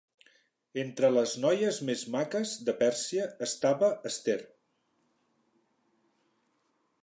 [0.83, 4.41] Entre les noies més maques de Pèrsia estava Ester.